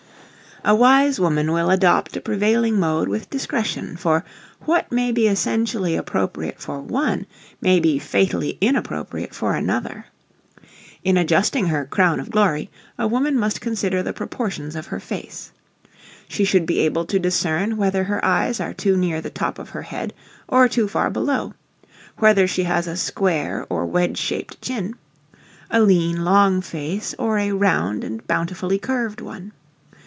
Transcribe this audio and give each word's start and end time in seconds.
A 0.63 0.75
wise 0.75 1.19
woman 1.19 1.51
will 1.51 1.71
adopt 1.71 2.15
a 2.15 2.21
prevailing 2.21 2.79
mode 2.79 3.07
with 3.07 3.31
discretion, 3.31 3.97
for, 3.97 4.23
what 4.59 4.91
may 4.91 5.11
be 5.11 5.27
essentially 5.27 5.95
appropriate 5.95 6.59
for 6.61 6.79
one, 6.79 7.25
may 7.61 7.79
be 7.79 7.97
fatally 7.97 8.59
inappropriate 8.61 9.33
for 9.33 9.55
another. 9.55 10.05
In 11.03 11.17
adjusting 11.17 11.65
her 11.65 11.85
"crown 11.87 12.19
of 12.19 12.29
glory" 12.29 12.69
a 12.99 13.07
woman 13.07 13.39
must 13.39 13.59
consider 13.59 14.03
the 14.03 14.13
proportions 14.13 14.75
of 14.75 14.85
her 14.85 14.99
face. 14.99 15.51
She 16.27 16.45
should 16.45 16.67
be 16.67 16.77
able 16.81 17.05
to 17.05 17.17
discern 17.17 17.75
whether 17.75 18.03
her 18.03 18.23
eyes 18.23 18.59
are 18.59 18.71
too 18.71 18.95
near 18.95 19.19
the 19.19 19.31
top 19.31 19.57
of 19.57 19.69
her 19.69 19.81
head 19.81 20.13
or, 20.47 20.67
too 20.67 20.87
far 20.87 21.09
below; 21.09 21.55
whether 22.19 22.45
she 22.45 22.65
has 22.65 22.85
a 22.85 22.95
square 22.95 23.65
or 23.67 23.87
wedge 23.87 24.19
shaped 24.19 24.61
chin; 24.61 24.93
a 25.71 25.81
lean, 25.81 26.23
long 26.23 26.61
face, 26.61 27.15
or 27.17 27.39
a 27.39 27.51
round 27.51 28.03
and 28.03 28.27
bountifully 28.27 28.77
curved 28.77 29.21
one. 29.21 29.53